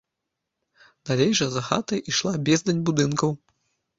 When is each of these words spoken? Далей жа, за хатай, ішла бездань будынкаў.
Далей 1.09 1.33
жа, 1.41 1.47
за 1.55 1.61
хатай, 1.67 2.01
ішла 2.13 2.33
бездань 2.47 2.83
будынкаў. 2.91 3.29